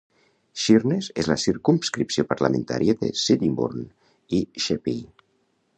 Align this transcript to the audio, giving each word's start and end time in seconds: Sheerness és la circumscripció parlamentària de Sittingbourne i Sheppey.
Sheerness 0.61 1.09
és 1.23 1.29
la 1.31 1.37
circumscripció 1.43 2.25
parlamentària 2.31 2.97
de 3.03 3.13
Sittingbourne 3.27 3.87
i 4.39 4.43
Sheppey. 4.67 4.99